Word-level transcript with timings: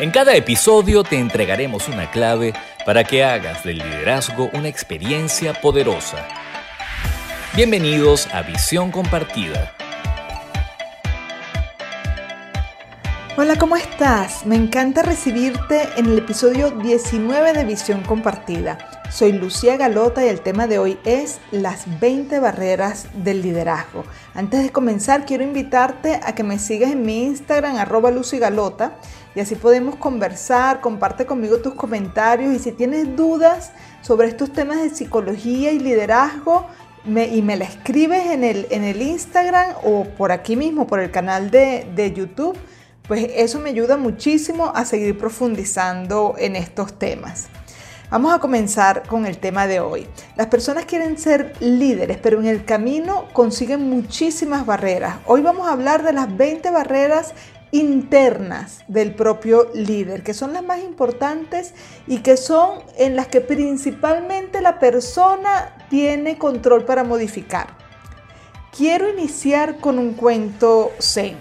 En 0.00 0.10
cada 0.10 0.34
episodio 0.34 1.04
te 1.04 1.20
entregaremos 1.20 1.88
una 1.88 2.10
clave 2.10 2.52
para 2.84 3.04
que 3.04 3.22
hagas 3.22 3.62
del 3.62 3.78
liderazgo 3.78 4.50
una 4.52 4.66
experiencia 4.66 5.54
poderosa. 5.54 6.26
Bienvenidos 7.54 8.26
a 8.34 8.42
Visión 8.42 8.90
Compartida. 8.90 9.72
Hola, 13.36 13.54
¿cómo 13.56 13.76
estás? 13.76 14.44
Me 14.44 14.56
encanta 14.56 15.02
recibirte 15.02 15.88
en 15.96 16.06
el 16.06 16.18
episodio 16.18 16.72
19 16.72 17.52
de 17.52 17.64
Visión 17.64 18.02
Compartida. 18.02 18.93
Soy 19.14 19.30
Lucía 19.30 19.76
Galota 19.76 20.24
y 20.24 20.28
el 20.28 20.40
tema 20.40 20.66
de 20.66 20.80
hoy 20.80 20.98
es 21.04 21.38
las 21.52 22.00
20 22.00 22.40
barreras 22.40 23.06
del 23.14 23.42
liderazgo. 23.42 24.02
Antes 24.34 24.64
de 24.64 24.70
comenzar, 24.70 25.24
quiero 25.24 25.44
invitarte 25.44 26.18
a 26.20 26.34
que 26.34 26.42
me 26.42 26.58
sigas 26.58 26.90
en 26.90 27.06
mi 27.06 27.22
Instagram, 27.22 27.76
arroba 27.76 28.10
y 28.10 29.40
así 29.40 29.54
podemos 29.54 29.94
conversar, 29.94 30.80
comparte 30.80 31.26
conmigo 31.26 31.58
tus 31.58 31.74
comentarios 31.74 32.52
y 32.56 32.58
si 32.58 32.72
tienes 32.72 33.14
dudas 33.14 33.70
sobre 34.02 34.26
estos 34.26 34.52
temas 34.52 34.82
de 34.82 34.90
psicología 34.90 35.70
y 35.70 35.78
liderazgo, 35.78 36.66
y 37.06 37.40
me 37.42 37.56
la 37.56 37.66
escribes 37.66 38.32
en 38.32 38.42
el, 38.42 38.66
en 38.70 38.82
el 38.82 39.00
Instagram 39.00 39.76
o 39.84 40.06
por 40.18 40.32
aquí 40.32 40.56
mismo, 40.56 40.88
por 40.88 40.98
el 40.98 41.12
canal 41.12 41.52
de, 41.52 41.86
de 41.94 42.12
YouTube, 42.12 42.58
pues 43.06 43.30
eso 43.36 43.60
me 43.60 43.70
ayuda 43.70 43.96
muchísimo 43.96 44.72
a 44.74 44.84
seguir 44.84 45.16
profundizando 45.16 46.34
en 46.36 46.56
estos 46.56 46.98
temas. 46.98 47.48
Vamos 48.14 48.32
a 48.32 48.38
comenzar 48.38 49.08
con 49.08 49.26
el 49.26 49.38
tema 49.38 49.66
de 49.66 49.80
hoy. 49.80 50.06
Las 50.36 50.46
personas 50.46 50.84
quieren 50.84 51.18
ser 51.18 51.52
líderes, 51.58 52.16
pero 52.16 52.38
en 52.38 52.46
el 52.46 52.64
camino 52.64 53.26
consiguen 53.32 53.90
muchísimas 53.90 54.64
barreras. 54.64 55.16
Hoy 55.26 55.42
vamos 55.42 55.66
a 55.66 55.72
hablar 55.72 56.04
de 56.04 56.12
las 56.12 56.36
20 56.36 56.70
barreras 56.70 57.34
internas 57.72 58.84
del 58.86 59.16
propio 59.16 59.68
líder, 59.74 60.22
que 60.22 60.32
son 60.32 60.52
las 60.52 60.62
más 60.62 60.78
importantes 60.78 61.74
y 62.06 62.18
que 62.18 62.36
son 62.36 62.84
en 62.98 63.16
las 63.16 63.26
que 63.26 63.40
principalmente 63.40 64.60
la 64.60 64.78
persona 64.78 65.74
tiene 65.90 66.38
control 66.38 66.84
para 66.84 67.02
modificar. 67.02 67.66
Quiero 68.70 69.10
iniciar 69.10 69.78
con 69.78 69.98
un 69.98 70.12
cuento 70.12 70.92
zen. 71.00 71.36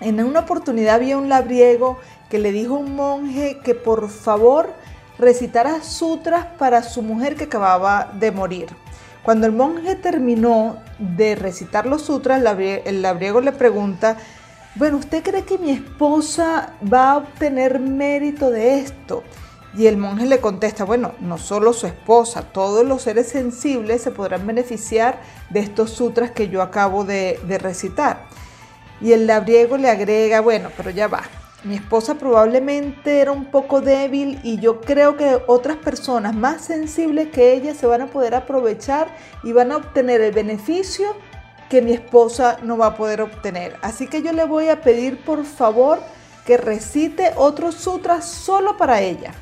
En 0.00 0.22
una 0.22 0.40
oportunidad 0.40 0.96
había 0.96 1.16
un 1.16 1.30
labriego 1.30 1.96
que 2.28 2.38
le 2.38 2.52
dijo 2.52 2.74
a 2.74 2.80
un 2.80 2.96
monje 2.96 3.60
que 3.64 3.74
por 3.74 4.10
favor 4.10 4.74
recitara 5.18 5.82
sutras 5.82 6.46
para 6.58 6.82
su 6.82 7.02
mujer 7.02 7.36
que 7.36 7.44
acababa 7.44 8.10
de 8.14 8.30
morir. 8.30 8.68
Cuando 9.22 9.46
el 9.46 9.52
monje 9.52 9.96
terminó 9.96 10.78
de 10.98 11.34
recitar 11.34 11.86
los 11.86 12.02
sutras, 12.02 12.42
el 12.84 13.02
labriego 13.02 13.40
le 13.40 13.52
pregunta 13.52 14.16
bueno, 14.78 14.98
¿usted 14.98 15.22
cree 15.22 15.42
que 15.42 15.56
mi 15.56 15.70
esposa 15.70 16.74
va 16.92 17.12
a 17.12 17.16
obtener 17.16 17.80
mérito 17.80 18.50
de 18.50 18.78
esto? 18.78 19.24
Y 19.74 19.86
el 19.86 19.96
monje 19.96 20.26
le 20.26 20.38
contesta, 20.38 20.84
bueno, 20.84 21.12
no 21.20 21.38
solo 21.38 21.72
su 21.72 21.86
esposa, 21.86 22.42
todos 22.42 22.84
los 22.84 23.00
seres 23.00 23.26
sensibles 23.30 24.02
se 24.02 24.10
podrán 24.10 24.46
beneficiar 24.46 25.22
de 25.48 25.60
estos 25.60 25.92
sutras 25.92 26.30
que 26.30 26.50
yo 26.50 26.60
acabo 26.60 27.04
de, 27.04 27.40
recitar. 27.58 28.26
Y 29.00 29.12
el 29.12 29.26
labriego 29.26 29.78
le 29.78 29.88
agrega, 29.88 30.42
bueno, 30.42 30.68
pero 30.76 30.90
ya 30.90 31.08
va, 31.08 31.22
mi 31.64 31.74
esposa 31.74 32.14
probablemente 32.14 33.20
era 33.20 33.32
un 33.32 33.46
poco 33.46 33.80
débil 33.80 34.38
y 34.42 34.58
yo 34.58 34.80
creo 34.80 35.16
que 35.16 35.38
otras 35.46 35.76
personas 35.76 36.34
más 36.34 36.62
sensibles 36.62 37.28
que 37.28 37.54
ella 37.54 37.74
se 37.74 37.86
van 37.86 38.02
a 38.02 38.06
poder 38.06 38.34
aprovechar 38.34 39.08
y 39.42 39.52
van 39.52 39.72
a 39.72 39.78
obtener 39.78 40.20
el 40.20 40.32
beneficio 40.32 41.16
que 41.68 41.82
mi 41.82 41.92
esposa 41.92 42.58
no 42.62 42.76
va 42.76 42.88
a 42.88 42.96
poder 42.96 43.20
obtener. 43.20 43.76
Así 43.82 44.06
que 44.06 44.22
yo 44.22 44.32
le 44.32 44.44
voy 44.44 44.68
a 44.68 44.82
pedir 44.82 45.24
por 45.24 45.44
favor 45.44 46.00
que 46.44 46.56
recite 46.56 47.32
otro 47.36 47.72
sutra 47.72 48.22
solo 48.22 48.76
para 48.76 49.00
ella. 49.00 49.32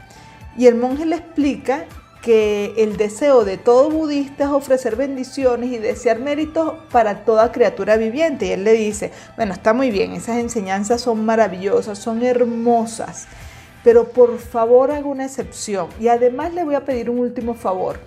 Y 0.57 0.67
el 0.67 0.77
monje 0.77 1.05
le 1.05 1.17
explica 1.17 1.85
que 2.25 2.73
el 2.79 2.97
deseo 2.97 3.45
de 3.45 3.59
todo 3.59 3.91
budista 3.91 4.45
es 4.45 4.51
ofrecer 4.51 4.97
bendiciones 4.97 5.71
y 5.71 5.79
desear 5.79 6.21
méritos 6.21 6.73
para 6.91 7.25
toda 7.25 7.53
criatura 7.53 7.99
viviente. 7.99 8.47
Y 8.47 8.53
él 8.53 8.65
le 8.65 8.73
dice, 8.73 9.13
bueno, 9.37 9.53
está 9.53 9.75
muy 9.75 9.91
bien, 9.91 10.13
esas 10.13 10.39
enseñanzas 10.39 11.03
son 11.03 11.25
maravillosas, 11.27 11.99
son 11.99 12.23
hermosas, 12.23 13.27
pero 13.83 14.09
por 14.09 14.39
favor 14.39 14.91
haga 14.91 15.07
una 15.07 15.27
excepción. 15.27 15.89
Y 16.01 16.09
además 16.09 16.55
le 16.55 16.65
voy 16.65 16.77
a 16.77 16.85
pedir 16.87 17.11
un 17.11 17.19
último 17.19 17.55
favor 17.55 17.99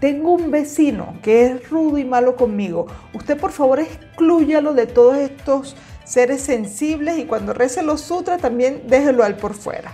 tengo 0.00 0.32
un 0.32 0.50
vecino 0.50 1.14
que 1.22 1.44
es 1.44 1.70
rudo 1.70 1.96
y 1.96 2.04
malo 2.04 2.34
conmigo. 2.34 2.88
Usted 3.12 3.38
por 3.38 3.52
favor 3.52 3.78
exclúyalo 3.78 4.74
de 4.74 4.86
todos 4.86 5.16
estos 5.16 5.76
seres 6.04 6.42
sensibles 6.42 7.18
y 7.18 7.24
cuando 7.24 7.52
rece 7.52 7.84
los 7.84 8.00
sutras 8.00 8.40
también 8.40 8.82
déjelo 8.88 9.22
al 9.22 9.36
por 9.36 9.54
fuera. 9.54 9.92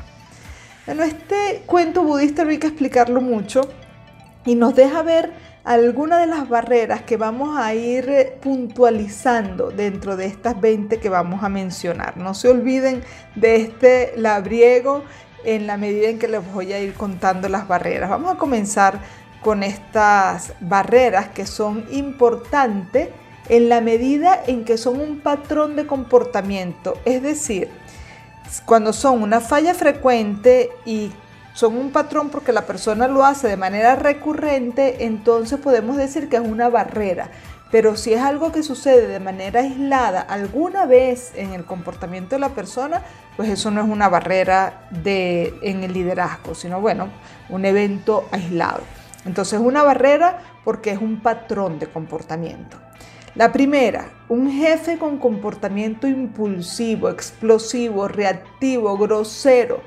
Bueno, 0.88 1.03
este 1.03 1.65
cuento 1.66 2.03
budista 2.03 2.44
no 2.44 2.50
hay 2.50 2.56
que 2.56 2.69
explicarlo 2.69 3.21
mucho 3.21 3.60
y 4.47 4.54
nos 4.54 4.75
deja 4.75 5.03
ver 5.03 5.34
algunas 5.62 6.19
de 6.19 6.26
las 6.26 6.49
barreras 6.49 7.03
que 7.03 7.19
vamos 7.19 7.59
a 7.59 7.75
ir 7.75 8.38
puntualizando 8.41 9.71
dentro 9.71 10.16
de 10.16 10.25
estas 10.25 10.59
20 10.59 10.99
que 10.99 11.10
vamos 11.10 11.44
a 11.44 11.50
mencionar. 11.50 12.16
No 12.16 12.32
se 12.32 12.49
olviden 12.49 13.03
de 13.34 13.56
este 13.56 14.15
labriego 14.16 15.04
en 15.44 15.66
la 15.66 15.76
medida 15.76 16.09
en 16.09 16.19
que 16.19 16.26
les 16.26 16.53
voy 16.54 16.72
a 16.72 16.81
ir 16.81 16.94
contando 16.94 17.50
las 17.50 17.69
barreras. 17.69 18.09
Vamos 18.09 18.34
a 18.34 18.38
comenzar 18.38 18.99
con 19.43 19.62
estas 19.62 20.55
barreras 20.59 21.28
que 21.28 21.44
son 21.44 21.84
importantes 21.91 23.10
en 23.50 23.69
la 23.69 23.82
medida 23.82 24.41
en 24.47 24.65
que 24.65 24.78
son 24.78 25.03
un 25.03 25.20
patrón 25.20 25.76
de 25.76 25.87
comportamiento. 25.87 26.94
Es 27.05 27.22
decir, 27.22 27.69
cuando 28.64 28.92
son 28.92 29.22
una 29.22 29.41
falla 29.41 29.75
frecuente 29.75 30.70
y 30.84 31.12
son 31.54 31.76
un 31.76 31.91
patrón 31.91 32.31
porque 32.31 32.53
la 32.53 32.66
persona 32.66 33.09
lo 33.09 33.25
hace 33.25 33.48
de 33.48 33.56
manera 33.56 33.97
recurrente, 33.97 35.04
entonces 35.04 35.59
podemos 35.59 35.97
decir 35.97 36.28
que 36.28 36.36
es 36.36 36.42
una 36.42 36.69
barrera. 36.69 37.31
Pero 37.70 37.97
si 37.97 38.14
es 38.14 38.22
algo 38.22 38.50
que 38.50 38.62
sucede 38.62 39.08
de 39.08 39.20
manera 39.20 39.60
aislada 39.60 40.20
alguna 40.20 40.87
vez 40.87 41.32
en 41.34 41.53
el 41.53 41.64
comportamiento 41.64 42.37
de 42.37 42.41
la 42.41 42.50
persona, 42.50 43.03
pues 43.37 43.50
eso 43.50 43.70
no 43.70 43.82
es 43.82 43.88
una 43.88 44.08
barrera 44.08 44.88
de, 44.91 45.54
en 45.62 45.84
el 45.84 45.92
liderazgo, 45.92 46.54
sino 46.54 46.81
bueno, 46.81 47.08
un 47.50 47.64
evento 47.66 48.26
aislado. 48.31 48.81
Entonces, 49.26 49.60
una 49.60 49.82
barrera 49.82 50.38
porque 50.64 50.92
es 50.92 50.98
un 50.98 51.20
patrón 51.20 51.78
de 51.78 51.88
comportamiento. 51.88 52.78
La 53.38 53.53
primera, 53.53 54.10
un 54.28 54.50
jefe 54.50 54.99
con 54.99 55.19
comportamiento 55.19 56.09
impulsivo, 56.09 57.09
explosivo, 57.09 58.09
reactivo, 58.09 58.99
grosero. 58.99 59.81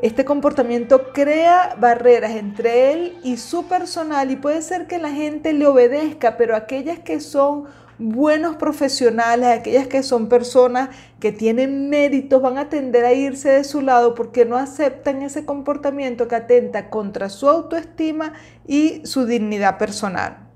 Este 0.00 0.24
comportamiento 0.24 1.12
crea 1.12 1.76
barreras 1.78 2.32
entre 2.32 2.92
él 2.92 3.16
y 3.22 3.36
su 3.36 3.68
personal 3.68 4.32
y 4.32 4.36
puede 4.36 4.62
ser 4.62 4.88
que 4.88 4.98
la 4.98 5.12
gente 5.12 5.52
le 5.52 5.68
obedezca, 5.68 6.36
pero 6.36 6.56
aquellas 6.56 6.98
que 6.98 7.20
son 7.20 7.66
buenos 8.00 8.56
profesionales, 8.56 9.46
aquellas 9.48 9.86
que 9.86 10.02
son 10.02 10.28
personas 10.28 10.88
que 11.20 11.30
tienen 11.30 11.90
méritos, 11.90 12.42
van 12.42 12.58
a 12.58 12.68
tender 12.68 13.04
a 13.04 13.12
irse 13.12 13.48
de 13.48 13.62
su 13.62 13.80
lado 13.80 14.16
porque 14.16 14.44
no 14.44 14.56
aceptan 14.56 15.22
ese 15.22 15.44
comportamiento 15.44 16.26
que 16.26 16.34
atenta 16.34 16.90
contra 16.90 17.28
su 17.28 17.48
autoestima 17.48 18.32
y 18.66 19.06
su 19.06 19.24
dignidad 19.24 19.78
personal. 19.78 20.47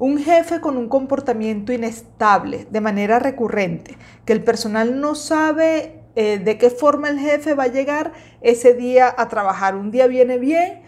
Un 0.00 0.16
jefe 0.16 0.62
con 0.62 0.78
un 0.78 0.88
comportamiento 0.88 1.74
inestable 1.74 2.66
de 2.70 2.80
manera 2.80 3.18
recurrente, 3.18 3.98
que 4.24 4.32
el 4.32 4.42
personal 4.42 4.98
no 4.98 5.14
sabe 5.14 6.00
eh, 6.16 6.38
de 6.38 6.56
qué 6.56 6.70
forma 6.70 7.10
el 7.10 7.18
jefe 7.18 7.52
va 7.52 7.64
a 7.64 7.68
llegar 7.68 8.14
ese 8.40 8.72
día 8.72 9.14
a 9.14 9.28
trabajar. 9.28 9.76
Un 9.76 9.90
día 9.90 10.06
viene 10.06 10.38
bien, 10.38 10.80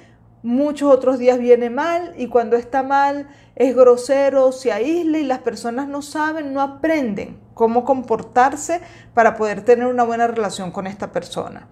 muchos 0.43 0.91
otros 0.91 1.19
días 1.19 1.39
viene 1.39 1.69
mal 1.69 2.15
y 2.17 2.29
cuando 2.29 2.57
está 2.57 2.83
mal 2.83 3.29
es 3.55 3.77
grosero, 3.77 4.51
se 4.51 4.73
aísla 4.73 5.19
y 5.19 5.25
las 5.25 5.41
personas 5.41 5.89
no 5.89 6.01
saben, 6.01 6.55
no 6.55 6.63
aprenden 6.63 7.39
cómo 7.53 7.85
comportarse 7.85 8.81
para 9.13 9.37
poder 9.37 9.61
tener 9.63 9.89
una 9.89 10.05
buena 10.05 10.27
relación 10.27 10.71
con 10.71 10.87
esta 10.87 11.13
persona. 11.13 11.69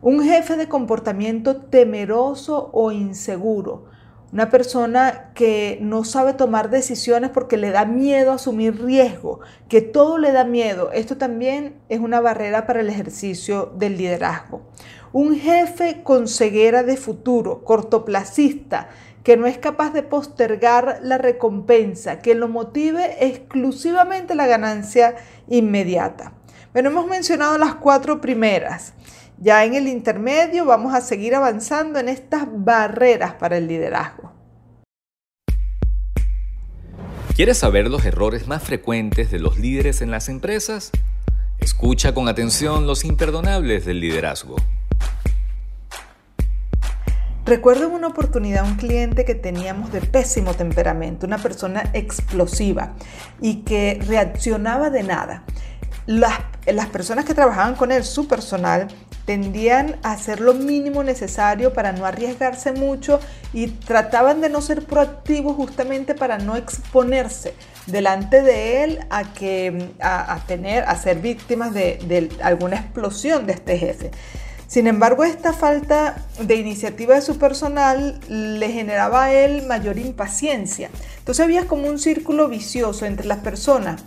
Un 0.00 0.24
jefe 0.24 0.56
de 0.56 0.70
comportamiento 0.70 1.56
temeroso 1.56 2.70
o 2.72 2.92
inseguro. 2.92 3.91
Una 4.32 4.48
persona 4.48 5.30
que 5.34 5.76
no 5.82 6.04
sabe 6.04 6.32
tomar 6.32 6.70
decisiones 6.70 7.28
porque 7.28 7.58
le 7.58 7.70
da 7.70 7.84
miedo 7.84 8.32
asumir 8.32 8.82
riesgo, 8.82 9.40
que 9.68 9.82
todo 9.82 10.16
le 10.16 10.32
da 10.32 10.44
miedo. 10.44 10.90
Esto 10.90 11.18
también 11.18 11.74
es 11.90 12.00
una 12.00 12.18
barrera 12.20 12.66
para 12.66 12.80
el 12.80 12.88
ejercicio 12.88 13.74
del 13.76 13.98
liderazgo. 13.98 14.62
Un 15.12 15.38
jefe 15.38 16.02
con 16.02 16.28
ceguera 16.28 16.82
de 16.82 16.96
futuro, 16.96 17.62
cortoplacista, 17.62 18.88
que 19.22 19.36
no 19.36 19.46
es 19.46 19.58
capaz 19.58 19.92
de 19.92 20.02
postergar 20.02 21.00
la 21.02 21.18
recompensa, 21.18 22.20
que 22.20 22.34
lo 22.34 22.48
motive 22.48 23.26
exclusivamente 23.26 24.34
la 24.34 24.46
ganancia 24.46 25.14
inmediata. 25.46 26.32
Bueno, 26.72 26.88
hemos 26.88 27.06
mencionado 27.06 27.58
las 27.58 27.74
cuatro 27.74 28.22
primeras. 28.22 28.94
Ya 29.44 29.64
en 29.64 29.74
el 29.74 29.88
intermedio 29.88 30.64
vamos 30.64 30.94
a 30.94 31.00
seguir 31.00 31.34
avanzando 31.34 31.98
en 31.98 32.08
estas 32.08 32.46
barreras 32.48 33.32
para 33.32 33.56
el 33.56 33.66
liderazgo. 33.66 34.30
¿Quieres 37.34 37.58
saber 37.58 37.88
los 37.88 38.04
errores 38.04 38.46
más 38.46 38.62
frecuentes 38.62 39.32
de 39.32 39.40
los 39.40 39.58
líderes 39.58 40.00
en 40.00 40.12
las 40.12 40.28
empresas? 40.28 40.92
Escucha 41.58 42.14
con 42.14 42.28
atención 42.28 42.86
los 42.86 43.04
imperdonables 43.04 43.84
del 43.84 43.98
liderazgo. 43.98 44.54
Recuerdo 47.44 47.88
en 47.88 47.94
una 47.94 48.06
oportunidad 48.06 48.64
un 48.64 48.76
cliente 48.76 49.24
que 49.24 49.34
teníamos 49.34 49.90
de 49.90 50.02
pésimo 50.02 50.54
temperamento, 50.54 51.26
una 51.26 51.38
persona 51.38 51.90
explosiva 51.94 52.94
y 53.40 53.62
que 53.64 54.00
reaccionaba 54.06 54.90
de 54.90 55.02
nada. 55.02 55.42
Las, 56.06 56.40
las 56.66 56.86
personas 56.86 57.24
que 57.24 57.34
trabajaban 57.34 57.74
con 57.74 57.92
él, 57.92 58.04
su 58.04 58.26
personal, 58.26 58.88
tendían 59.24 59.96
a 60.02 60.12
hacer 60.12 60.40
lo 60.40 60.54
mínimo 60.54 61.04
necesario 61.04 61.72
para 61.72 61.92
no 61.92 62.06
arriesgarse 62.06 62.72
mucho 62.72 63.20
y 63.52 63.68
trataban 63.68 64.40
de 64.40 64.48
no 64.48 64.60
ser 64.60 64.84
proactivos 64.84 65.56
justamente 65.56 66.14
para 66.14 66.38
no 66.38 66.56
exponerse 66.56 67.54
delante 67.86 68.42
de 68.42 68.84
él 68.84 69.00
a 69.10 69.32
que 69.32 69.90
a, 70.00 70.40
tener 70.46 70.84
a 70.84 70.96
ser 70.96 71.18
víctimas 71.18 71.72
de, 71.72 71.98
de 72.06 72.30
alguna 72.42 72.76
explosión 72.76 73.46
de 73.46 73.52
este 73.52 73.78
jefe. 73.78 74.10
Sin 74.66 74.86
embargo, 74.86 75.22
esta 75.22 75.52
falta 75.52 76.16
de 76.40 76.54
iniciativa 76.54 77.14
de 77.14 77.20
su 77.20 77.38
personal 77.38 78.18
le 78.28 78.70
generaba 78.70 79.24
a 79.24 79.32
él 79.32 79.66
mayor 79.66 79.98
impaciencia. 79.98 80.88
Entonces 81.18 81.44
había 81.44 81.66
como 81.66 81.88
un 81.88 81.98
círculo 81.98 82.48
vicioso 82.48 83.04
entre 83.04 83.26
las 83.26 83.40
personas 83.40 84.02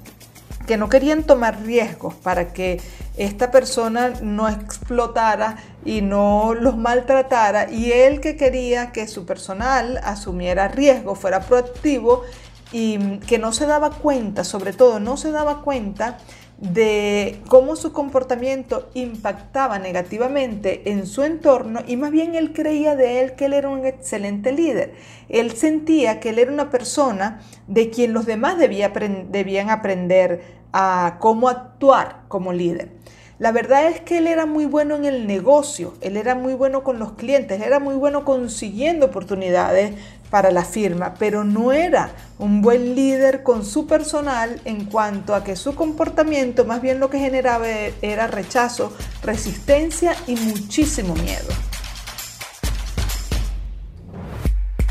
que 0.66 0.78
no 0.78 0.90
querían 0.90 1.24
tomar 1.24 1.62
riesgos 1.64 2.14
para 2.16 2.54
que 2.54 2.82
esta 3.18 3.52
persona 3.52 4.14
no 4.22 4.50
explotara 4.50 5.58
y 5.86 6.02
no 6.02 6.54
los 6.54 6.78
maltratara 6.78 7.72
y 7.72 7.92
él 7.92 8.20
que 8.20 8.36
quería 8.36 8.92
que 8.92 9.08
su 9.08 9.26
personal 9.26 10.00
asumiera 10.04 10.68
riesgo, 10.68 11.16
fuera 11.16 11.42
proactivo 11.42 12.24
y 12.72 13.20
que 13.20 13.38
no 13.38 13.54
se 13.54 13.66
daba 13.66 13.92
cuenta, 13.92 14.44
sobre 14.44 14.74
todo 14.74 15.00
no 15.00 15.18
se 15.18 15.32
daba 15.32 15.62
cuenta 15.62 16.18
de 16.58 17.42
cómo 17.48 17.76
su 17.76 17.92
comportamiento 17.92 18.90
impactaba 18.94 19.78
negativamente 19.78 20.90
en 20.92 21.06
su 21.06 21.24
entorno 21.24 21.82
y 21.86 21.98
más 21.98 22.12
bien 22.12 22.36
él 22.36 22.54
creía 22.54 22.96
de 22.96 23.22
él 23.22 23.34
que 23.34 23.46
él 23.46 23.54
era 23.54 23.70
un 23.70 23.86
excelente 23.86 24.52
líder. 24.52 24.94
Él 25.28 25.52
sentía 25.52 26.20
que 26.20 26.30
él 26.30 26.40
era 26.40 26.52
una 26.52 26.70
persona 26.70 27.42
de 27.68 27.90
quien 27.90 28.14
los 28.14 28.26
demás 28.26 28.58
debían 28.58 29.70
aprender 29.70 30.42
a 30.72 31.18
cómo 31.20 31.50
actuar 31.50 32.24
como 32.28 32.54
líder. 32.54 32.92
La 33.38 33.52
verdad 33.52 33.88
es 33.90 34.00
que 34.00 34.20
él 34.20 34.28
era 34.28 34.46
muy 34.46 34.66
bueno 34.66 34.96
en 34.96 35.04
el 35.04 35.28
negocio, 35.28 35.94
él 36.00 36.16
era 36.16 36.36
muy 36.36 36.54
bueno 36.54 36.84
con 36.84 37.00
los 37.00 37.14
clientes, 37.14 37.62
era 37.62 37.80
muy 37.80 37.96
bueno 37.96 38.24
consiguiendo 38.24 39.08
oportunidades 39.08 39.94
para 40.30 40.52
la 40.52 40.64
firma, 40.64 41.16
pero 41.20 41.44
no 41.44 41.74
era 41.74 42.12
un 42.40 42.62
buen 42.62 42.96
líder 42.96 43.44
con 43.44 43.66
su 43.66 43.88
personal 43.88 44.62
en 44.64 44.86
cuanto 44.86 45.36
a 45.36 45.44
que 45.44 45.58
su 45.58 45.76
comportamiento 45.76 46.64
más 46.64 46.82
bien 46.82 47.02
lo 47.02 47.10
que 47.10 47.20
generaba 47.20 47.68
era 48.02 48.28
rechazo, 48.28 48.94
resistencia 49.22 50.16
y 50.28 50.38
muchísimo 50.38 51.14
miedo. 51.16 51.50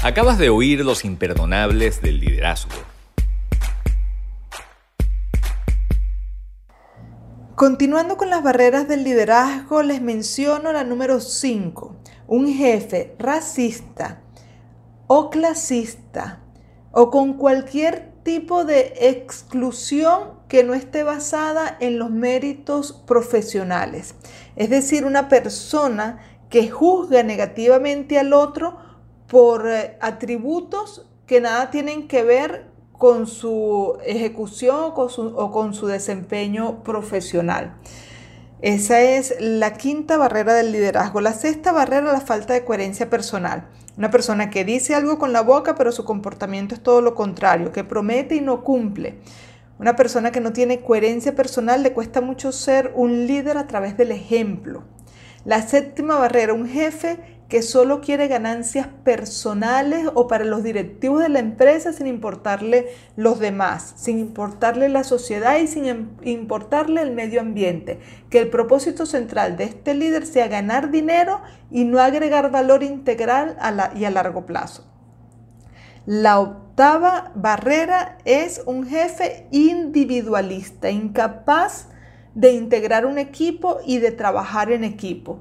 Acabas 0.03 0.37
de 0.37 0.51
oír 0.51 0.85
los 0.85 1.07
imperdonables 1.07 2.03
del 2.03 2.21
liderazgo 2.21 2.94
Continuando 7.55 8.17
con 8.17 8.31
las 8.31 8.43
barreras 8.43 8.89
del 8.89 9.05
liderazgo, 9.05 9.85
les 9.85 10.03
menciono 10.03 10.73
la 10.73 10.83
número 10.83 11.21
5. 11.21 11.95
Un 12.27 12.53
jefe 12.53 13.15
racista 13.17 14.23
o 15.07 15.31
clasista 15.31 16.41
o 16.91 17.13
con 17.13 17.35
cualquier 17.35 18.13
tipo 18.25 18.65
de 18.65 18.95
exclusión 18.99 20.31
que 20.49 20.65
no 20.65 20.75
esté 20.75 21.05
basada 21.05 21.77
en 21.79 22.01
los 22.01 22.11
méritos 22.11 22.93
profesionales. 23.07 24.17
Es 24.57 24.69
decir, 24.69 25.05
una 25.05 25.29
persona 25.29 26.19
que 26.51 26.69
juzga 26.69 27.23
negativamente 27.23 28.19
al 28.19 28.33
otro 28.33 28.79
por 29.29 29.69
eh, 29.69 29.97
atributos 30.01 31.09
que 31.25 31.41
nada 31.41 31.71
tienen 31.71 32.09
que 32.09 32.25
ver 32.25 32.74
con 32.99 33.27
su 33.27 33.99
ejecución 34.07 34.93
o 34.95 35.51
con 35.53 35.75
su, 35.75 35.87
desempeño 35.87 36.83
profesional. 36.83 37.77
Esa 38.63 39.01
es 39.03 39.35
la 39.41 39.75
quinta 39.75 40.17
barrera 40.17 40.55
del 40.55 40.73
liderazgo. 40.73 41.21
La 41.21 41.33
sexta 41.33 41.73
barrera, 41.73 42.13
la 42.13 42.21
falta 42.21 42.55
de 42.55 42.65
coherencia 42.65 43.11
personal. 43.11 43.69
Una 43.99 44.11
persona 44.11 44.49
que 44.49 44.65
dice 44.65 44.95
algo 44.95 45.19
con 45.19 45.33
la 45.33 45.43
boca, 45.43 45.75
pero 45.75 45.93
su 45.93 46.05
comportamiento 46.05 46.75
es 46.75 46.83
todo 46.83 47.01
lo 47.01 47.15
contrario, 47.15 47.73
que 47.73 47.85
promete 47.85 48.37
y 48.37 48.41
no 48.41 48.65
cumple. 48.65 49.19
Una 49.79 49.97
persona 49.97 50.31
que 50.31 50.41
no 50.41 50.53
tiene 50.53 50.81
coherencia 50.81 51.35
personal 51.35 51.83
le 51.83 51.93
cuesta 51.93 52.21
mucho 52.21 52.53
ser 52.53 52.93
un 52.95 53.27
líder 53.27 53.59
a 53.59 53.67
través 53.67 53.97
del 53.97 54.13
ejemplo. 54.13 54.85
La 55.45 55.61
séptima 55.61 56.17
barrera, 56.17 56.55
un 56.55 56.67
jefe 56.67 57.34
que 57.49 57.63
solo 57.63 58.01
quiere 58.01 58.29
ganancias 58.29 58.89
personales 59.05 60.09
o 60.15 60.27
para 60.29 60.45
los 60.45 60.63
directivos 60.63 61.23
de 61.23 61.29
la 61.29 61.39
empresa 61.39 61.93
sin 61.93 62.07
importarle 62.07 62.89
los 63.17 63.39
demás, 63.39 63.93
sin 63.97 64.19
importarle 64.19 64.89
la 64.89 65.05
sociedad 65.05 65.59
y 65.59 65.67
sin 65.67 66.17
importarle 66.23 67.03
el 67.03 67.13
medio 67.13 67.41
ambiente. 67.41 68.01
Que 68.31 68.39
el 68.39 68.49
propósito 68.49 69.07
central 69.07 69.57
de 69.57 69.65
este 69.65 69.95
líder 69.95 70.27
sea 70.27 70.49
ganar 70.49 70.91
dinero 70.91 71.41
y 71.71 71.85
no 71.85 72.01
agregar 72.01 72.51
valor 72.51 72.83
integral 72.83 73.57
y 73.95 74.05
a 74.05 74.11
largo 74.11 74.47
plazo. 74.47 74.91
La 76.07 76.39
octava 76.39 77.33
barrera 77.35 78.19
es 78.25 78.63
un 78.67 78.87
jefe 78.87 79.47
individualista, 79.51 80.91
incapaz 80.91 81.89
de 82.35 82.53
integrar 82.53 83.07
un 83.07 83.19
equipo 83.19 83.79
y 83.87 83.99
de 83.99 84.11
trabajar 84.11 84.71
en 84.71 84.85
equipo. 84.85 85.41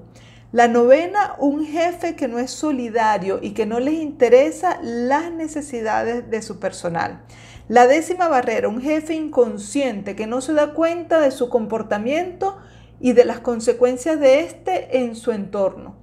La 0.54 0.68
novena, 0.68 1.34
un 1.40 1.66
jefe 1.66 2.16
que 2.16 2.28
no 2.28 2.38
es 2.38 2.52
solidario 2.52 3.40
y 3.42 3.54
que 3.54 3.66
no 3.66 3.80
les 3.80 3.96
interesa 3.96 4.78
las 4.84 5.32
necesidades 5.32 6.30
de 6.30 6.44
su 6.44 6.60
personal. 6.60 7.24
La 7.68 7.88
décima 7.88 8.28
barrera, 8.28 8.70
un 8.70 8.80
jefe 8.80 9.16
inconsciente 9.16 10.16
que 10.16 10.28
no 10.28 10.42
se 10.42 10.54
da 10.54 10.76
cuenta 10.76 11.20
de 11.20 11.32
su 11.32 11.50
comportamiento 11.50 12.60
y 13.00 13.14
de 13.14 13.26
las 13.26 13.40
consecuencias 13.40 14.20
de 14.20 14.42
este 14.42 15.00
en 15.00 15.16
su 15.16 15.32
entorno. 15.32 15.96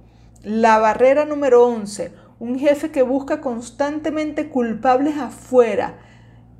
La 0.43 0.79
barrera 0.79 1.23
número 1.23 1.65
11, 1.65 2.11
un 2.39 2.59
jefe 2.59 2.91
que 2.91 3.03
busca 3.03 3.39
constantemente 3.39 4.49
culpables 4.49 5.15
afuera 5.17 5.95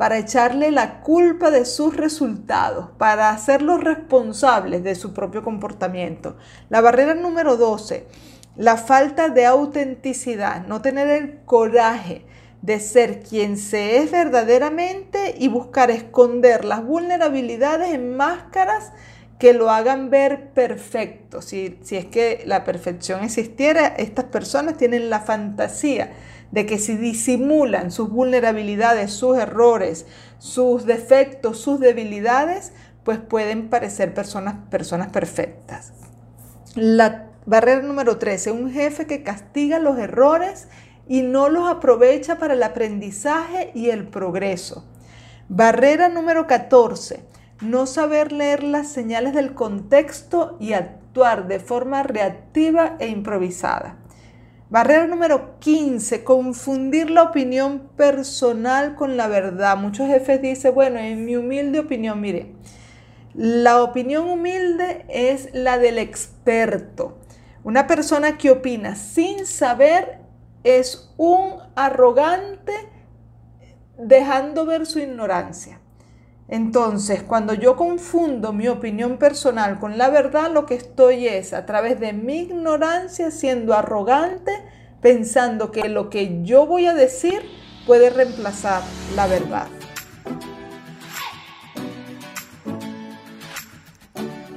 para 0.02 0.18
echarle 0.18 0.72
la 0.72 1.02
culpa 1.02 1.52
de 1.52 1.64
sus 1.64 1.96
resultados, 1.96 2.90
para 2.98 3.30
hacerlos 3.30 3.84
responsables 3.84 4.84
de 4.84 4.96
su 4.96 5.14
propio 5.14 5.44
comportamiento. 5.44 6.38
La 6.70 6.82
barrera 6.82 7.14
número 7.14 7.56
12, 7.56 8.08
la 8.56 8.78
falta 8.78 9.30
de 9.30 9.46
autenticidad, 9.46 10.66
no 10.66 10.82
tener 10.82 11.08
el 11.08 11.42
coraje 11.46 12.26
de 12.64 12.80
ser 12.80 13.22
quien 13.22 13.58
se 13.60 13.98
es 13.98 14.10
verdaderamente 14.10 15.36
y 15.38 15.50
buscar 15.50 15.92
esconder 15.92 16.66
las 16.66 16.84
vulnerabilidades 16.84 17.94
en 17.94 18.18
máscaras 18.18 18.94
que 19.38 19.54
lo 19.54 19.70
hagan 19.70 20.10
ver 20.10 20.50
perfecto. 20.50 21.44
Si, 21.44 21.78
si 21.84 21.98
es 21.98 22.08
que 22.08 22.42
la 22.48 22.64
perfección 22.64 23.24
existiera, 23.24 23.86
estas 23.86 24.26
personas 24.26 24.78
tienen 24.78 25.12
la 25.12 25.20
fantasía 25.20 26.12
de 26.52 26.66
que 26.66 26.78
si 26.78 26.96
disimulan 26.96 27.92
sus 27.92 28.10
vulnerabilidades, 28.10 29.12
sus 29.12 29.38
errores, 29.38 30.06
sus 30.38 30.86
defectos, 30.86 31.60
sus 31.60 31.80
debilidades, 31.80 32.74
pues 33.04 33.20
pueden 33.20 33.70
parecer 33.70 34.14
personas, 34.14 34.56
personas 34.70 35.10
perfectas. 35.12 35.94
La 36.76 37.28
barrera 37.46 37.82
número 37.82 38.18
13, 38.18 38.52
un 38.52 38.72
jefe 38.72 39.08
que 39.08 39.24
castiga 39.24 39.80
los 39.80 39.98
errores 39.98 40.68
y 41.08 41.22
no 41.22 41.50
los 41.50 41.70
aprovecha 41.70 42.38
para 42.38 42.54
el 42.54 42.64
aprendizaje 42.64 43.72
y 43.74 43.90
el 43.90 44.08
progreso. 44.08 44.86
Barrera 45.50 46.08
número 46.08 46.48
14, 46.48 47.26
no 47.62 47.86
saber 47.86 48.32
leer 48.32 48.64
las 48.64 48.88
señales 48.88 49.34
del 49.34 49.54
contexto 49.54 50.58
y 50.60 50.74
actuar 50.74 51.48
de 51.48 51.60
forma 51.60 52.04
reactiva 52.04 52.96
e 53.00 53.08
improvisada. 53.08 53.98
Barrera 54.72 55.06
número 55.06 55.60
15, 55.60 56.24
confundir 56.24 57.10
la 57.10 57.24
opinión 57.24 57.90
personal 57.98 58.96
con 58.96 59.18
la 59.18 59.28
verdad. 59.28 59.76
Muchos 59.76 60.08
jefes 60.08 60.42
dicen, 60.42 60.74
bueno, 60.74 60.98
en 60.98 61.26
mi 61.26 61.36
humilde 61.36 61.78
opinión, 61.78 62.22
mire, 62.22 62.54
la 63.34 63.84
opinión 63.84 64.30
humilde 64.30 65.06
es 65.10 65.50
la 65.52 65.78
del 65.78 65.98
experto. 65.98 67.18
Una 67.66 67.86
persona 67.86 68.38
que 68.38 68.50
opina 68.50 68.96
sin 68.96 69.46
saber 69.46 70.20
es 70.64 71.14
un 71.18 71.56
arrogante 71.76 72.72
dejando 73.98 74.66
ver 74.66 74.86
su 74.86 75.00
ignorancia. 75.00 75.81
Entonces, 76.52 77.24
cuando 77.24 77.54
yo 77.54 77.78
confundo 77.78 78.52
mi 78.52 78.68
opinión 78.68 79.18
personal 79.18 79.80
con 79.80 79.98
la 79.98 80.10
verdad, 80.10 80.52
lo 80.52 80.66
que 80.66 80.76
estoy 80.76 81.26
es 81.26 81.54
a 81.54 81.66
través 81.66 81.98
de 82.02 82.12
mi 82.12 82.40
ignorancia 82.40 83.32
siendo 83.32 83.74
arrogante, 83.74 84.52
pensando 85.02 85.72
que 85.72 85.88
lo 85.88 86.10
que 86.10 86.44
yo 86.44 86.66
voy 86.68 86.88
a 86.88 86.94
decir 86.94 87.42
puede 87.88 88.10
reemplazar 88.10 88.84
la 89.16 89.28
verdad. 89.28 89.68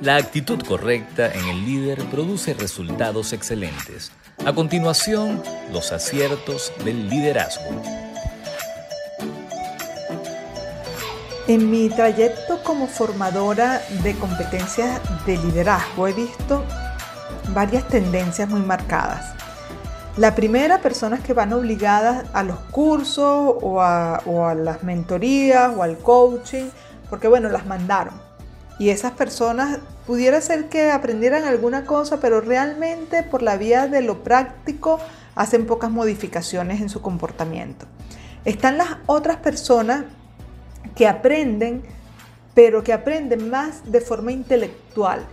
La 0.02 0.16
actitud 0.16 0.60
correcta 0.66 1.32
en 1.32 1.44
el 1.44 1.64
líder 1.64 2.04
produce 2.10 2.54
resultados 2.54 3.32
excelentes. 3.32 4.10
A 4.44 4.52
continuación, 4.52 5.40
los 5.72 5.92
aciertos 5.92 6.72
del 6.84 7.08
liderazgo. 7.08 8.03
En 11.46 11.70
mi 11.70 11.90
trayecto 11.90 12.62
como 12.62 12.86
formadora 12.86 13.82
de 14.02 14.14
competencias 14.14 14.98
de 15.26 15.36
liderazgo 15.36 16.08
he 16.08 16.14
visto 16.14 16.64
varias 17.52 17.86
tendencias 17.86 18.48
muy 18.48 18.62
marcadas. 18.62 19.34
La 20.16 20.34
primera, 20.34 20.78
personas 20.78 21.20
que 21.20 21.34
van 21.34 21.52
obligadas 21.52 22.24
a 22.32 22.44
los 22.44 22.56
cursos 22.70 23.56
o 23.60 23.82
a, 23.82 24.22
o 24.24 24.46
a 24.46 24.54
las 24.54 24.84
mentorías 24.84 25.70
o 25.76 25.82
al 25.82 25.98
coaching, 25.98 26.70
porque 27.10 27.28
bueno, 27.28 27.50
las 27.50 27.66
mandaron. 27.66 28.14
Y 28.78 28.88
esas 28.88 29.12
personas 29.12 29.80
pudiera 30.06 30.40
ser 30.40 30.70
que 30.70 30.90
aprendieran 30.90 31.44
alguna 31.44 31.84
cosa, 31.84 32.20
pero 32.20 32.40
realmente 32.40 33.22
por 33.22 33.42
la 33.42 33.58
vía 33.58 33.86
de 33.86 34.00
lo 34.00 34.24
práctico 34.24 34.98
hacen 35.34 35.66
pocas 35.66 35.90
modificaciones 35.90 36.80
en 36.80 36.88
su 36.88 37.02
comportamiento. 37.02 37.84
Están 38.46 38.78
las 38.78 38.96
otras 39.04 39.36
personas 39.36 40.04
que 40.94 41.06
aprenden, 41.06 41.82
pero 42.54 42.84
que 42.84 42.92
aprenden 42.92 43.50
más 43.50 43.90
de 43.90 44.00
forma 44.00 44.32
intelectual, 44.32 45.26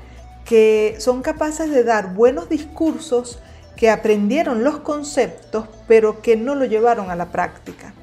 que 0.46 0.96
son 1.00 1.22
capaces 1.22 1.70
de 1.70 1.84
dar 1.84 2.13
buenos 2.13 2.50
discursos, 2.50 3.39
que 3.75 3.89
aprendieron 3.89 4.63
los 4.63 4.80
conceptos, 4.80 5.68
pero 5.88 6.22
que 6.22 6.36
no 6.36 6.56
lo 6.56 6.65
llevaron 6.65 7.10
a 7.10 7.15
la 7.15 7.32
práctica. 7.32 7.94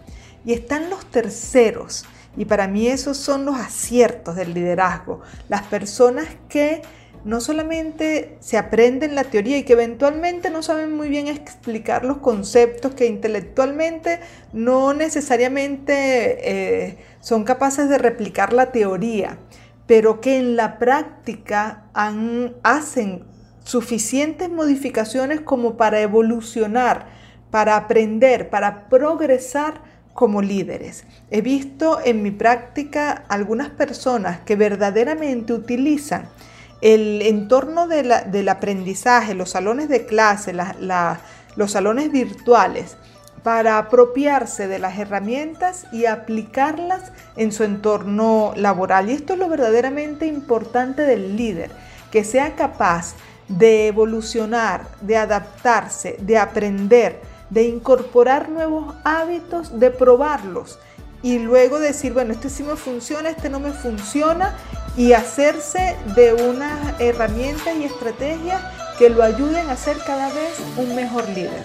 Y 0.45 0.53
están 0.53 0.89
los 0.91 1.07
terceros, 1.07 2.05
y 2.37 2.45
para 2.45 2.69
mí 2.69 2.87
esos 2.87 3.17
son 3.17 3.45
los 3.45 3.57
aciertos 3.57 4.37
del 4.37 4.55
liderazgo. 4.55 5.21
Las 5.49 5.63
personas 5.63 6.27
que 6.49 6.83
no 7.25 7.41
solamente 7.41 8.37
se 8.41 8.57
aprenden 8.57 9.15
la 9.15 9.25
teoría 9.25 9.59
y 9.59 9.63
que 9.63 9.75
eventualmente 9.75 10.51
no 10.51 10.63
saben 10.63 10.97
muy 10.97 11.09
bien 11.09 11.29
explicar 11.29 12.05
los 12.05 12.19
conceptos, 12.19 12.95
que 12.95 13.07
intelectualmente 13.07 14.21
no 14.53 14.95
necesariamente 14.95 16.89
eh, 16.89 16.99
son 17.21 17.45
capaces 17.45 17.89
de 17.89 17.99
replicar 17.99 18.53
la 18.53 18.73
teoría, 18.73 19.39
pero 19.87 20.21
que 20.21 20.39
en 20.39 20.57
la 20.57 20.79
práctica 20.79 21.85
hacen 22.63 23.25
suficientes 23.65 24.49
modificaciones 24.49 25.41
como 25.41 25.77
para 25.77 26.01
evolucionar, 26.01 27.07
para 27.51 27.77
aprender, 27.77 28.51
para 28.51 28.89
progresar 28.89 29.83
como 30.15 30.43
líderes. 30.43 31.05
He 31.31 31.43
visto 31.43 32.01
en 32.05 32.23
mi 32.23 32.33
práctica 32.33 33.25
algunas 33.29 33.71
personas 33.71 34.41
que 34.41 34.57
verdaderamente 34.57 35.53
utilizan 35.53 36.29
el 36.81 37.23
entorno 37.23 37.89
del 37.89 38.49
aprendizaje, 38.49 39.35
los 39.35 39.51
salones 39.51 39.89
de 39.89 40.07
clase, 40.07 40.55
los 41.57 41.71
salones 41.71 42.13
virtuales, 42.13 42.97
para 43.43 43.79
apropiarse 43.79 44.69
de 44.69 44.79
las 44.79 44.99
herramientas 44.99 45.87
y 45.93 46.07
aplicarlas 46.07 47.13
en 47.37 47.53
su 47.53 47.65
entorno 47.65 48.53
laboral. 48.57 49.09
Y 49.09 49.15
esto 49.15 49.33
es 49.33 49.39
lo 49.39 49.49
verdaderamente 49.49 50.27
importante 50.27 51.03
del 51.03 51.37
líder, 51.37 51.71
que 52.11 52.25
sea 52.25 52.57
capaz 52.57 53.15
de 53.49 53.87
evolucionar, 53.87 54.83
de 55.01 55.17
adaptarse, 55.17 56.17
de 56.21 56.37
aprender, 56.37 57.21
de 57.49 57.63
incorporar 57.63 58.51
nuevos 58.51 58.95
hábitos, 59.05 59.79
de 59.81 59.91
probarlos 59.91 60.79
y 61.23 61.39
luego 61.39 61.81
decir, 61.81 62.13
bueno, 62.13 62.33
este 62.33 62.49
sí 62.49 62.63
me 62.63 62.77
funciona, 62.77 63.31
este 63.31 63.51
no 63.51 63.61
me 63.61 63.73
funciona 63.73 64.57
y 64.97 65.13
hacerse 65.13 65.97
de 66.15 66.33
unas 66.33 67.01
herramientas 67.01 67.75
y 67.77 67.85
estrategias 67.85 68.63
que 68.99 69.11
lo 69.11 69.23
ayuden 69.23 69.69
a 69.71 69.77
ser 69.77 69.97
cada 69.99 70.29
vez 70.29 70.59
un 70.77 70.95
mejor 70.95 71.29
líder. 71.29 71.65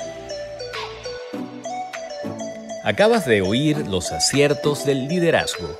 Acabas 2.83 3.25
de 3.25 3.41
oír 3.41 3.88
los 3.88 4.12
aciertos 4.12 4.86
del 4.86 5.07
liderazgo. 5.07 5.79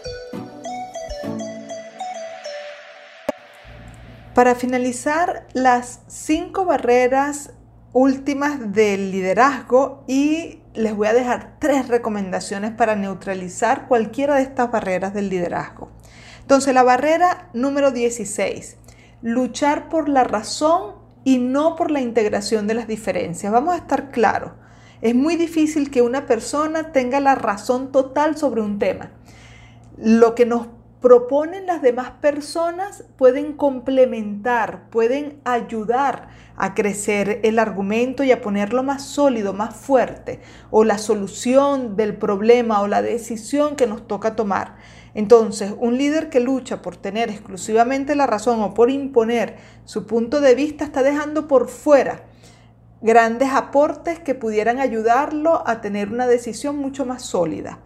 Para 4.34 4.56
finalizar, 4.56 5.46
las 5.53 6.00
cinco 6.08 6.65
barreras 6.65 7.51
últimas 7.92 8.74
del 8.74 9.12
liderazgo 9.12 10.03
y 10.08 10.62
les 10.74 10.96
voy 10.96 11.08
a 11.08 11.13
dejar 11.13 11.58
tres 11.60 11.88
recomendaciones 11.88 12.72
para 12.72 12.96
neutralizar 12.96 13.88
cualquiera 13.88 14.36
de 14.36 14.44
estas 14.44 14.72
barreras 14.72 15.13
del 15.13 15.30
liderazgo. 15.30 15.92
Entonces, 16.42 16.74
la 16.74 16.84
barrera 16.84 17.50
número 17.53 17.92
16, 17.92 18.77
luchar 19.22 19.89
por 19.89 20.10
la 20.10 20.24
razón 20.24 20.96
y 21.24 21.38
no 21.38 21.75
por 21.75 21.92
la 21.92 22.01
integración 22.01 22.68
de 22.68 22.74
las 22.74 22.88
diferencias. 22.88 23.51
Vamos 23.51 23.75
a 23.75 23.77
estar 23.77 24.12
claros, 24.12 24.51
es 25.03 25.15
muy 25.15 25.36
difícil 25.36 25.92
que 25.92 26.01
una 26.01 26.25
persona 26.25 26.94
tenga 26.94 27.20
la 27.20 27.36
razón 27.36 27.92
total 27.92 28.38
sobre 28.38 28.62
un 28.62 28.80
tema. 28.80 29.12
Lo 29.98 30.34
que 30.34 30.46
nos 30.46 30.68
proponen 31.03 31.65
las 31.65 31.81
demás 31.81 32.12
personas 32.22 33.03
pueden 33.17 33.57
complementar, 33.57 34.89
pueden 34.89 35.41
ayudar 35.43 36.29
a 36.55 36.74
crecer 36.75 37.41
el 37.43 37.60
argumento 37.60 38.24
y 38.24 38.31
a 38.31 38.39
ponerlo 38.41 38.83
más 38.83 39.03
sólido, 39.03 39.51
más 39.51 39.75
fuerte, 39.75 40.39
o 40.72 40.86
la 40.86 40.98
solución 40.98 41.98
del 41.98 42.15
problema 42.15 42.79
o 42.79 42.88
la 42.88 43.01
decisión 43.01 43.75
que 43.75 43.86
nos 43.86 44.07
toca 44.07 44.38
tomar. 44.38 44.77
Entonces, 45.13 45.74
un 45.77 45.98
líder 45.98 46.29
que 46.29 46.39
lucha 46.39 46.81
por 46.81 46.95
tener 46.95 47.29
exclusivamente 47.29 48.15
la 48.15 48.25
razón 48.25 48.62
o 48.62 48.74
por 48.74 48.89
imponer 48.89 49.57
su 49.83 50.07
punto 50.07 50.39
de 50.39 50.55
vista 50.55 50.86
está 50.86 51.03
dejando 51.03 51.50
por 51.50 51.67
fuera 51.67 52.24
grandes 53.01 53.50
aportes 53.50 54.19
que 54.19 54.36
pudieran 54.36 54.79
ayudarlo 54.79 55.67
a 55.67 55.81
tener 55.81 56.13
una 56.13 56.27
decisión 56.27 56.77
mucho 56.77 57.05
más 57.05 57.24
sólida. 57.24 57.79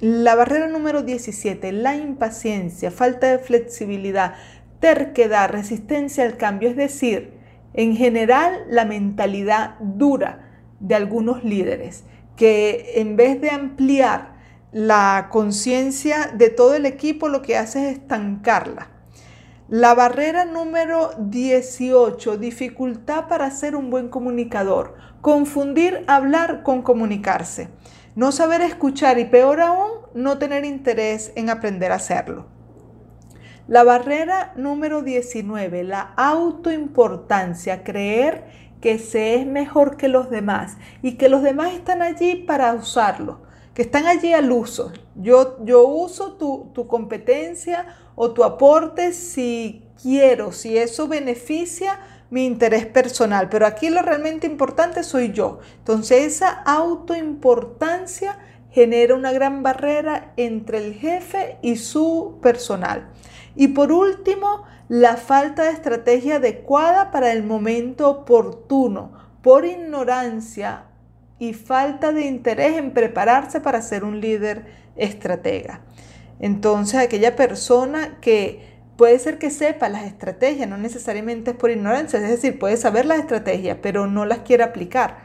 La 0.00 0.34
barrera 0.34 0.66
número 0.66 1.02
17, 1.02 1.70
la 1.70 1.94
impaciencia, 1.94 2.90
falta 2.90 3.28
de 3.28 3.38
flexibilidad, 3.38 4.34
terquedad, 4.80 5.48
resistencia 5.48 6.24
al 6.24 6.36
cambio, 6.36 6.68
es 6.68 6.76
decir, 6.76 7.34
en 7.74 7.94
general 7.94 8.64
la 8.68 8.84
mentalidad 8.84 9.76
dura 9.78 10.50
de 10.80 10.96
algunos 10.96 11.44
líderes 11.44 12.02
que 12.36 12.94
en 12.96 13.16
vez 13.16 13.40
de 13.40 13.50
ampliar 13.50 14.34
la 14.72 15.28
conciencia 15.30 16.32
de 16.34 16.50
todo 16.50 16.74
el 16.74 16.86
equipo 16.86 17.28
lo 17.28 17.40
que 17.40 17.56
hace 17.56 17.88
es 17.88 17.98
estancarla. 17.98 18.88
La 19.68 19.94
barrera 19.94 20.44
número 20.44 21.12
18, 21.18 22.36
dificultad 22.38 23.28
para 23.28 23.48
ser 23.52 23.76
un 23.76 23.90
buen 23.90 24.08
comunicador, 24.08 24.96
confundir 25.20 26.02
hablar 26.08 26.64
con 26.64 26.82
comunicarse 26.82 27.68
no 28.14 28.32
saber 28.32 28.60
escuchar 28.60 29.18
y 29.18 29.24
peor 29.24 29.60
aún, 29.60 29.90
no 30.14 30.38
tener 30.38 30.64
interés 30.64 31.32
en 31.34 31.50
aprender 31.50 31.92
a 31.92 31.96
hacerlo. 31.96 32.46
La 33.66 33.82
barrera 33.82 34.52
número 34.56 35.02
19, 35.02 35.84
la 35.84 36.12
autoimportancia, 36.16 37.82
creer 37.82 38.44
que 38.80 38.98
se 38.98 39.36
es 39.36 39.46
mejor 39.46 39.96
que 39.96 40.08
los 40.08 40.28
demás 40.28 40.76
y 41.02 41.12
que 41.12 41.30
los 41.30 41.42
demás 41.42 41.72
están 41.72 42.02
allí 42.02 42.34
para 42.34 42.74
usarlo, 42.74 43.40
que 43.72 43.82
están 43.82 44.06
allí 44.06 44.34
al 44.34 44.52
uso. 44.52 44.92
Yo, 45.16 45.64
yo 45.64 45.86
uso 45.86 46.34
tu, 46.34 46.70
tu 46.74 46.86
competencia 46.86 47.86
o 48.14 48.32
tu 48.32 48.44
aporte 48.44 49.12
si 49.12 49.86
quiero, 50.02 50.52
si 50.52 50.76
eso 50.76 51.08
beneficia 51.08 51.98
mi 52.34 52.46
interés 52.46 52.84
personal, 52.84 53.48
pero 53.48 53.64
aquí 53.64 53.90
lo 53.90 54.02
realmente 54.02 54.48
importante 54.48 55.04
soy 55.04 55.30
yo. 55.30 55.60
Entonces 55.78 56.24
esa 56.24 56.50
autoimportancia 56.50 58.40
genera 58.72 59.14
una 59.14 59.30
gran 59.30 59.62
barrera 59.62 60.32
entre 60.36 60.78
el 60.78 60.94
jefe 60.94 61.58
y 61.62 61.76
su 61.76 62.40
personal. 62.42 63.08
Y 63.54 63.68
por 63.68 63.92
último, 63.92 64.64
la 64.88 65.16
falta 65.16 65.62
de 65.62 65.70
estrategia 65.70 66.36
adecuada 66.36 67.12
para 67.12 67.30
el 67.30 67.44
momento 67.44 68.10
oportuno, 68.10 69.12
por 69.40 69.64
ignorancia 69.64 70.86
y 71.38 71.54
falta 71.54 72.10
de 72.10 72.26
interés 72.26 72.76
en 72.78 72.94
prepararse 72.94 73.60
para 73.60 73.80
ser 73.80 74.02
un 74.02 74.20
líder 74.20 74.66
estratega. 74.96 75.82
Entonces, 76.40 76.96
aquella 76.98 77.36
persona 77.36 78.18
que 78.20 78.73
Puede 78.96 79.18
ser 79.18 79.38
que 79.38 79.50
sepa 79.50 79.88
las 79.88 80.04
estrategias, 80.04 80.68
no 80.68 80.76
necesariamente 80.76 81.50
es 81.50 81.56
por 81.56 81.70
ignorancia, 81.70 82.20
es 82.20 82.30
decir, 82.30 82.60
puede 82.60 82.76
saber 82.76 83.06
las 83.06 83.18
estrategias, 83.18 83.78
pero 83.82 84.06
no 84.06 84.24
las 84.24 84.40
quiere 84.40 84.62
aplicar. 84.62 85.18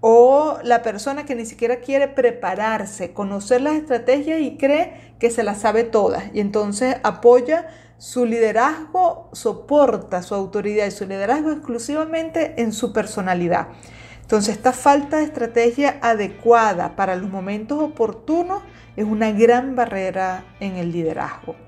O 0.00 0.58
la 0.62 0.82
persona 0.82 1.24
que 1.24 1.34
ni 1.34 1.46
siquiera 1.46 1.76
quiere 1.76 2.08
prepararse, 2.08 3.14
conocer 3.14 3.62
las 3.62 3.74
estrategias 3.74 4.40
y 4.40 4.58
cree 4.58 5.14
que 5.18 5.30
se 5.30 5.42
las 5.42 5.60
sabe 5.60 5.84
todas. 5.84 6.24
Y 6.34 6.40
entonces 6.40 6.96
apoya 7.02 7.68
su 7.96 8.26
liderazgo, 8.26 9.30
soporta 9.32 10.22
su 10.22 10.34
autoridad 10.34 10.86
y 10.86 10.90
su 10.90 11.06
liderazgo 11.06 11.50
exclusivamente 11.50 12.60
en 12.60 12.74
su 12.74 12.92
personalidad. 12.92 13.68
Entonces 14.20 14.56
esta 14.56 14.72
falta 14.72 15.16
de 15.16 15.24
estrategia 15.24 15.98
adecuada 16.02 16.96
para 16.96 17.16
los 17.16 17.30
momentos 17.30 17.82
oportunos 17.82 18.62
es 18.96 19.06
una 19.06 19.30
gran 19.32 19.74
barrera 19.74 20.44
en 20.60 20.76
el 20.76 20.92
liderazgo. 20.92 21.65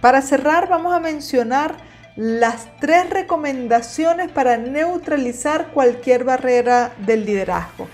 Para 0.00 0.22
cerrar, 0.22 0.68
vamos 0.68 0.94
a 0.94 1.00
mencionar 1.00 1.74
las 2.16 2.68
tres 2.80 3.08
recomendaciones 3.10 4.30
para 4.30 4.56
neutralizar 4.56 5.68
cualquier 5.68 6.24
barrera 6.24 6.92
del 6.98 7.26
liderazgo. 7.26 7.88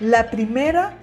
La 0.00 0.30
primera, 0.30 0.94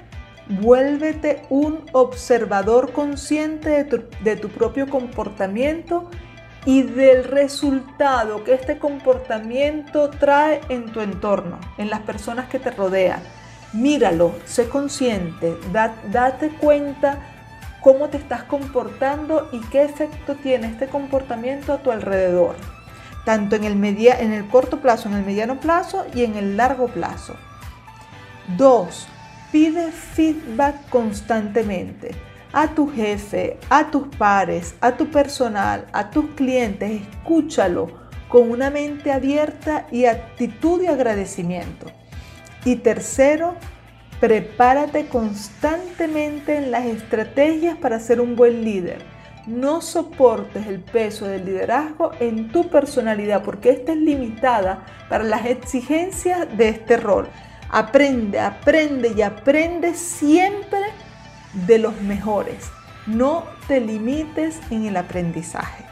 vuélvete 0.50 1.44
un 1.50 1.86
observador 1.94 2.92
consciente 2.92 3.86
de 4.24 4.36
tu, 4.36 4.50
propio 4.50 4.90
comportamiento 4.90 6.10
y 6.66 6.82
del 6.84 7.24
resultado 7.24 8.44
que 8.44 8.54
este 8.54 8.80
comportamiento 8.80 10.10
trae 10.10 10.60
en 10.68 10.92
tu 10.92 11.00
entorno, 11.00 11.60
en 11.78 11.90
las 11.90 12.02
personas 12.02 12.50
que 12.50 12.60
te 12.60 12.72
rodean. 12.72 13.22
Míralo, 13.72 14.34
sé 14.46 14.68
consciente, 14.68 15.56
date 16.12 16.50
cuenta 16.60 17.20
cómo 17.82 18.10
te 18.10 18.18
estás 18.18 18.44
comportando 18.44 19.50
y 19.52 19.60
qué 19.70 19.84
efecto 19.84 20.36
tiene 20.36 20.68
este 20.68 20.88
comportamiento 20.88 21.74
a 21.74 21.78
tu 21.78 21.92
alrededor, 21.92 22.56
tanto 23.26 23.56
en 23.56 23.64
el, 23.64 23.76
media, 23.76 24.20
en 24.20 24.34
el 24.34 24.48
corto 24.48 24.80
plazo, 24.82 25.10
en 25.10 25.16
el 25.16 25.26
mediano 25.26 25.60
plazo 25.60 26.06
y 26.14 26.24
en 26.24 26.36
el 26.36 26.58
largo 26.58 26.88
plazo. 26.88 27.36
2. 28.58 29.08
Pide 29.52 29.92
feedback 29.92 30.90
constantemente 30.90 32.12
a 32.54 32.68
tu 32.68 32.92
jefe, 32.92 33.58
a 33.70 33.92
tus 33.92 34.08
pares, 34.16 34.76
a 34.82 34.92
tu 34.94 35.08
personal, 35.08 35.86
a 35.94 36.10
tus 36.10 36.32
clientes. 36.32 37.02
Escúchalo 37.02 38.10
con 38.28 38.50
una 38.50 38.70
mente 38.70 39.12
abierta 39.12 39.88
y 39.92 40.06
actitud 40.06 40.82
de 40.82 40.90
agradecimiento. 40.90 41.88
Y 42.66 42.78
tercero, 42.78 43.56
Prepárate 44.20 45.08
constantemente 45.08 46.58
en 46.58 46.72
las 46.72 46.86
estrategias 46.86 47.78
para 47.78 48.00
ser 48.00 48.20
un 48.20 48.36
buen 48.36 48.66
líder. 48.66 49.02
No 49.48 49.82
soportes 49.82 50.68
el 50.68 50.82
peso 50.82 51.26
del 51.26 51.46
liderazgo 51.46 52.12
en 52.20 52.52
tu 52.52 52.70
personalidad 52.70 53.44
porque 53.44 53.72
esta 53.72 53.94
es 53.94 53.98
limitada 53.98 54.86
para 55.08 55.24
las 55.24 55.46
exigencias 55.46 56.46
de 56.58 56.70
este 56.70 56.98
rol. 56.98 57.30
Aprende, 57.70 58.40
aprende 58.40 59.14
y 59.16 59.22
aprende 59.22 59.94
siempre 59.94 60.80
de 61.66 61.80
los 61.80 62.00
mejores. 62.02 62.70
No 63.08 63.46
te 63.68 63.80
limites 63.80 64.60
en 64.70 64.86
el 64.86 64.98
aprendizaje. 64.98 65.86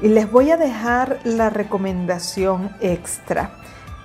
Y 0.00 0.08
les 0.08 0.30
voy 0.30 0.50
a 0.50 0.56
dejar 0.56 1.18
la 1.24 1.50
recomendación 1.50 2.70
extra. 2.80 3.50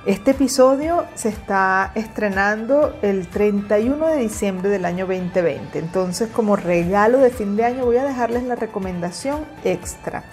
Este 0.06 0.32
episodio 0.32 1.06
se 1.14 1.28
está 1.28 1.92
estrenando 1.94 2.98
el 3.02 3.28
31 3.28 4.08
de 4.08 4.16
diciembre 4.16 4.70
del 4.70 4.86
año 4.86 5.06
2020, 5.06 5.78
entonces 5.78 6.30
como 6.30 6.56
regalo 6.56 7.18
de 7.18 7.30
fin 7.32 7.58
de 7.58 7.66
año 7.66 7.84
voy 7.84 7.98
a 7.98 8.06
dejarles 8.06 8.44
la 8.44 8.56
recomendación 8.56 9.46
extra 9.66 10.24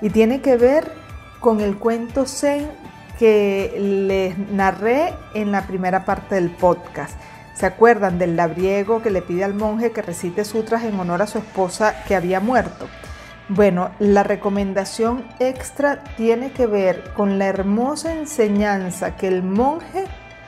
y 0.00 0.10
tiene 0.10 0.42
que 0.42 0.56
ver 0.56 0.92
con 1.40 1.60
el 1.60 1.76
cuento 1.76 2.24
Zen 2.24 2.70
que 3.18 3.74
les 3.76 4.38
narré 4.52 5.12
en 5.34 5.50
la 5.50 5.66
primera 5.66 6.04
parte 6.04 6.36
del 6.36 6.50
podcast. 6.50 7.18
¿Se 7.54 7.66
acuerdan 7.66 8.20
del 8.20 8.36
labriego 8.36 9.02
que 9.02 9.10
le 9.10 9.22
pide 9.22 9.42
al 9.42 9.54
monje 9.54 9.90
que 9.90 10.02
recite 10.02 10.44
sutras 10.44 10.84
en 10.84 11.00
honor 11.00 11.22
a 11.22 11.26
su 11.26 11.38
esposa 11.38 12.04
que 12.06 12.14
había 12.14 12.38
muerto? 12.38 12.86
Bueno, 13.48 13.90
la 14.00 14.24
recomendación 14.24 15.24
extra 15.38 16.02
tiene 16.16 16.50
que 16.50 16.66
ver 16.66 17.12
con 17.14 17.38
la 17.38 17.46
hermosa 17.46 18.12
enseñanza 18.12 19.14
que 19.14 19.28
el 19.28 19.44
monje 19.44 20.04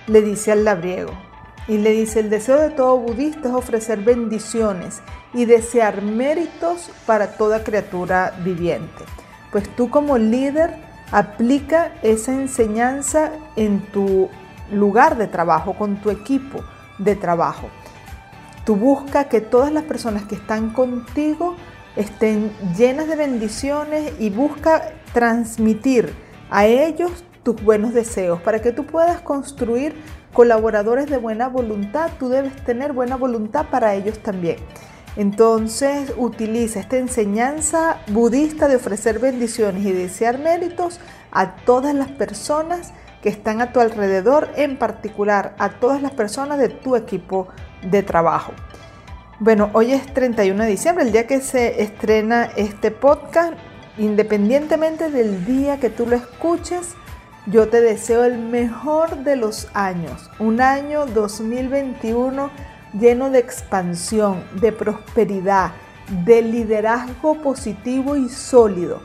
le 0.08 0.20
dice 0.20 0.50
al 0.50 0.64
labriego. 0.64 1.12
Y 1.68 1.78
le 1.78 1.92
dice, 1.92 2.18
el 2.18 2.28
deseo 2.28 2.58
de 2.58 2.70
todo 2.70 2.98
budista 2.98 3.50
es 3.50 3.54
ofrecer 3.54 4.00
bendiciones 4.00 5.00
y 5.32 5.44
desear 5.44 6.02
méritos 6.02 6.90
para 7.06 7.36
toda 7.36 7.62
criatura 7.62 8.34
viviente. 8.42 9.04
Pues 9.52 9.68
tú 9.76 9.90
como 9.90 10.18
líder 10.18 10.74
aplica 11.12 11.92
esa 12.02 12.32
enseñanza 12.32 13.30
en 13.54 13.80
tu 13.92 14.28
lugar 14.72 15.16
de 15.16 15.28
trabajo, 15.28 15.74
con 15.74 15.98
tu 15.98 16.10
equipo 16.10 16.64
de 16.98 17.14
trabajo. 17.14 17.68
Tú 18.64 18.74
busca 18.74 19.28
que 19.28 19.40
todas 19.40 19.72
las 19.72 19.84
personas 19.84 20.24
que 20.24 20.34
están 20.34 20.70
contigo 20.70 21.54
estén 21.96 22.52
llenas 22.76 23.08
de 23.08 23.16
bendiciones 23.16 24.12
y 24.18 24.30
busca 24.30 24.92
transmitir 25.12 26.12
a 26.50 26.66
ellos 26.66 27.24
tus 27.42 27.62
buenos 27.62 27.94
deseos. 27.94 28.40
Para 28.40 28.60
que 28.60 28.72
tú 28.72 28.86
puedas 28.86 29.20
construir 29.20 29.94
colaboradores 30.32 31.08
de 31.08 31.16
buena 31.16 31.48
voluntad, 31.48 32.10
tú 32.18 32.28
debes 32.28 32.54
tener 32.64 32.92
buena 32.92 33.16
voluntad 33.16 33.66
para 33.70 33.94
ellos 33.94 34.18
también. 34.18 34.56
Entonces 35.16 36.12
utiliza 36.16 36.78
esta 36.78 36.96
enseñanza 36.96 37.98
budista 38.08 38.68
de 38.68 38.76
ofrecer 38.76 39.18
bendiciones 39.18 39.84
y 39.84 39.92
desear 39.92 40.38
méritos 40.38 41.00
a 41.32 41.56
todas 41.56 41.94
las 41.94 42.08
personas 42.08 42.92
que 43.22 43.28
están 43.28 43.60
a 43.60 43.72
tu 43.72 43.80
alrededor, 43.80 44.48
en 44.54 44.76
particular 44.76 45.56
a 45.58 45.70
todas 45.80 46.00
las 46.02 46.12
personas 46.12 46.58
de 46.58 46.68
tu 46.68 46.94
equipo 46.94 47.48
de 47.82 48.02
trabajo. 48.04 48.52
Bueno, 49.40 49.70
hoy 49.72 49.92
es 49.92 50.04
31 50.14 50.64
de 50.64 50.68
diciembre, 50.68 51.04
el 51.04 51.12
día 51.12 51.28
que 51.28 51.40
se 51.40 51.80
estrena 51.80 52.46
este 52.56 52.90
podcast. 52.90 53.52
Independientemente 53.96 55.12
del 55.12 55.46
día 55.46 55.78
que 55.78 55.90
tú 55.90 56.06
lo 56.06 56.16
escuches, 56.16 56.96
yo 57.46 57.68
te 57.68 57.80
deseo 57.80 58.24
el 58.24 58.36
mejor 58.40 59.18
de 59.18 59.36
los 59.36 59.68
años. 59.74 60.28
Un 60.40 60.60
año 60.60 61.06
2021 61.06 62.50
lleno 62.98 63.30
de 63.30 63.38
expansión, 63.38 64.42
de 64.60 64.72
prosperidad, 64.72 65.70
de 66.24 66.42
liderazgo 66.42 67.40
positivo 67.40 68.16
y 68.16 68.28
sólido. 68.28 69.02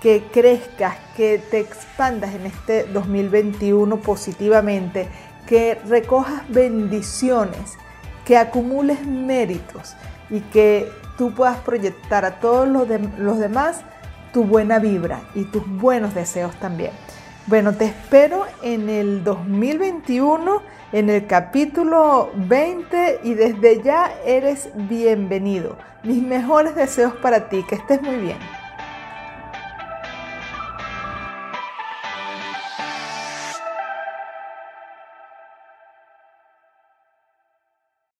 Que 0.00 0.24
crezcas, 0.32 0.96
que 1.14 1.38
te 1.50 1.60
expandas 1.60 2.34
en 2.34 2.46
este 2.46 2.84
2021 2.84 3.98
positivamente, 3.98 5.08
que 5.46 5.78
recojas 5.86 6.42
bendiciones 6.48 7.76
que 8.24 8.36
acumules 8.36 9.06
méritos 9.06 9.94
y 10.30 10.40
que 10.40 10.90
tú 11.16 11.34
puedas 11.34 11.58
proyectar 11.58 12.24
a 12.24 12.40
todos 12.40 12.68
los, 12.68 12.88
los 13.18 13.38
demás 13.38 13.82
tu 14.32 14.44
buena 14.44 14.78
vibra 14.78 15.20
y 15.34 15.44
tus 15.44 15.66
buenos 15.66 16.14
deseos 16.14 16.54
también. 16.56 16.90
Bueno, 17.46 17.74
te 17.74 17.84
espero 17.84 18.46
en 18.62 18.88
el 18.88 19.22
2021, 19.22 20.62
en 20.92 21.10
el 21.10 21.26
capítulo 21.26 22.30
20 22.34 23.20
y 23.22 23.34
desde 23.34 23.82
ya 23.82 24.12
eres 24.24 24.70
bienvenido. 24.74 25.76
Mis 26.02 26.22
mejores 26.22 26.74
deseos 26.74 27.14
para 27.16 27.48
ti, 27.48 27.62
que 27.68 27.74
estés 27.74 28.00
muy 28.00 28.16
bien. 28.16 28.38